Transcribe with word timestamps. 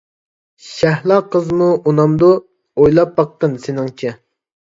شەھلا 0.67 1.17
قىزمۇ 1.35 1.67
ئۇنامدۇ؟ 1.91 2.29
ئويلاپ 2.81 3.13
باققىن 3.21 3.55
سېنىڭچە. 3.67 4.15